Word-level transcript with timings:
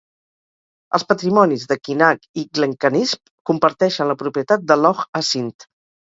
Els 0.97 1.03
patrimonis 1.09 1.65
de 1.71 1.75
Quinag 1.87 2.23
i 2.43 2.45
Glencanisp 2.59 3.21
comparteixen 3.49 4.09
la 4.13 4.17
propietat 4.23 4.65
de 4.73 4.79
Loch 4.79 5.05
Assynt. 5.21 5.53